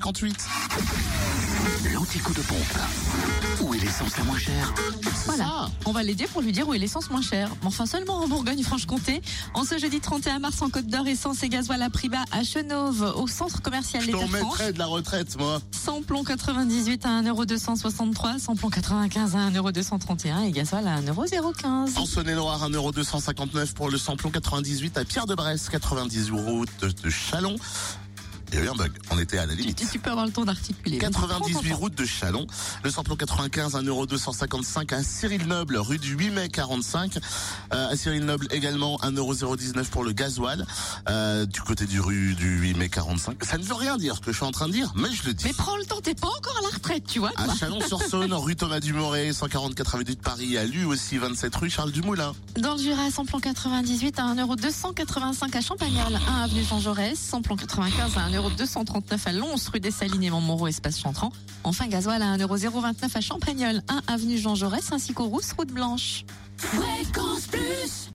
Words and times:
1,58€. 0.00 0.34
L'antico 1.94 2.32
de 2.32 2.40
pompe. 2.40 2.58
Où 3.62 3.72
est 3.74 3.78
l'essence 3.78 4.16
la 4.18 4.24
moins 4.24 4.38
chère 4.38 4.74
Voilà. 5.24 5.44
ça. 5.44 5.70
On 5.86 5.92
va 5.92 6.02
l'aider 6.02 6.26
pour 6.26 6.42
lui 6.42 6.52
dire 6.52 6.68
où 6.68 6.74
est 6.74 6.78
l'essence 6.78 7.08
moins 7.10 7.22
chère. 7.22 7.48
Mais 7.62 7.68
enfin, 7.68 7.86
seulement 7.86 8.18
en 8.18 8.28
Bourgogne-Franche-Comté. 8.28 9.22
En 9.54 9.64
ce 9.64 9.78
jeudi 9.78 10.00
31 10.00 10.40
mars, 10.40 10.60
en 10.60 10.68
Côte 10.68 10.86
d'Or, 10.86 11.06
essence 11.06 11.42
et 11.42 11.48
gasoil 11.48 11.80
à 11.82 11.88
prix 11.88 12.08
bas 12.10 12.24
à 12.30 12.42
Chenauve, 12.44 13.14
au 13.16 13.26
centre 13.26 13.62
commercial 13.62 14.02
Je 14.02 14.08
Les 14.08 14.12
t'en 14.12 14.28
mettrais 14.28 14.72
de 14.74 14.78
la 14.78 14.86
retraite, 14.86 15.38
moi. 15.38 15.60
Samplon 15.72 16.24
98 16.24 17.06
à 17.06 17.22
1,263€, 17.22 18.38
samplon 18.38 18.68
95 18.68 19.34
à 19.36 19.50
1,231€ 19.50 20.44
et 20.46 20.50
gasoil 20.52 20.86
à 20.86 21.00
1,015€. 21.00 21.98
En 21.98 22.06
Saône-et-Loire, 22.06 22.68
1,259€ 22.68 23.72
pour 23.72 23.88
le 23.88 23.96
samplon 23.96 24.30
98 24.30 24.98
à 24.98 25.04
Pierre-de-Bresse, 25.04 25.70
90 25.70 26.30
route 26.32 26.68
de, 26.82 26.88
de 26.88 27.10
Chalon. 27.10 27.56
Il 28.52 28.58
y 28.58 28.62
a 28.62 28.64
eu 28.64 28.68
un 28.68 28.74
bug. 28.74 28.92
On 29.10 29.18
était 29.18 29.38
à 29.38 29.46
la 29.46 29.54
limite. 29.54 29.82
Tu 29.90 29.98
peux 29.98 30.10
avoir 30.10 30.26
le 30.26 30.32
temps 30.32 30.44
d'articuler. 30.44 30.98
Vas-y, 30.98 31.10
prends 31.10 31.22
ton 31.22 31.38
98 31.38 31.70
temps. 31.70 31.76
route 31.76 31.94
de 31.94 32.04
Chalon. 32.04 32.46
Le 32.84 32.90
samplon 32.90 33.16
95, 33.16 33.74
1,255€ 33.74 34.94
à 34.94 35.02
Cyril 35.02 35.46
Noble, 35.46 35.76
rue 35.78 35.98
du 35.98 36.14
8 36.16 36.30
mai 36.30 36.48
45. 36.48 37.18
Euh, 37.72 37.88
à 37.90 37.96
Cyril 37.96 38.24
Noble 38.24 38.46
également, 38.50 38.98
1,019€ 39.02 39.84
pour 39.86 40.04
le 40.04 40.12
gasoil. 40.12 40.64
Euh, 41.08 41.46
du 41.46 41.60
côté 41.60 41.86
du 41.86 42.00
rue 42.00 42.34
du 42.34 42.58
8 42.60 42.74
mai 42.74 42.88
45. 42.88 43.44
Ça 43.44 43.58
ne 43.58 43.64
veut 43.64 43.74
rien 43.74 43.96
dire 43.96 44.16
ce 44.16 44.20
que 44.20 44.32
je 44.32 44.36
suis 44.36 44.46
en 44.46 44.52
train 44.52 44.68
de 44.68 44.72
dire, 44.72 44.92
mais 44.96 45.10
je 45.12 45.26
le 45.26 45.34
dis. 45.34 45.44
Mais 45.44 45.52
prends 45.52 45.76
le 45.76 45.84
temps, 45.84 46.00
t'es 46.00 46.14
pas 46.14 46.28
encore 46.28 46.56
à 46.58 46.62
la 46.62 46.68
retraite, 46.68 47.04
tu 47.06 47.18
vois. 47.18 47.32
À. 47.36 47.54
Chalon-sur-Saône, 47.54 48.32
rue 48.34 48.56
Thomas 48.56 48.80
Dumoret, 48.80 49.32
144 49.32 49.94
avenue 49.96 50.14
de 50.14 50.20
Paris, 50.20 50.56
à 50.56 50.64
lui 50.64 50.84
aussi 50.84 51.18
27 51.18 51.54
rue 51.56 51.70
Charles 51.70 51.92
Dumoulin. 51.92 52.32
Dans 52.58 52.74
le 52.74 52.82
Jura, 52.82 53.10
samplon 53.10 53.40
98 53.40 54.18
à 54.18 54.34
1,285€ 54.34 55.56
à 55.56 55.60
Champagnol, 55.60 56.18
1 56.28 56.42
avenue 56.44 56.64
Jean 56.64 56.80
Jaurès, 56.80 57.18
samplon 57.18 57.56
95 57.56 58.16
à 58.16 58.28
1,239€ 58.36 59.28
à 59.28 59.32
Lons, 59.32 59.54
rue 59.72 59.80
des 59.80 59.90
Salines 59.90 60.22
et 60.22 60.30
Montmoreau, 60.30 60.66
espace 60.66 60.98
Chantran. 61.00 61.32
Enfin, 61.64 61.86
gasoil 61.88 62.22
à 62.22 62.36
1,029€ 62.36 63.16
à 63.16 63.20
Champagnol, 63.20 63.82
1 63.88 64.02
avenue 64.12 64.36
Jean 64.36 64.54
Jaurès 64.54 64.92
ainsi 64.92 65.14
qu'aux 65.14 65.26
Rousses, 65.26 65.52
route 65.52 65.72
blanche. 65.72 66.24
Fréquence 66.58 67.46
Plus 67.46 67.96